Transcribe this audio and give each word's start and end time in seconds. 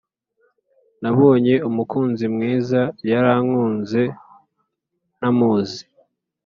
Nabonye 1.01 1.53
umukunzi 1.69 2.25
mwiza 2.33 2.81
yarankunze 3.09 4.01
ntamuzi 5.17 5.83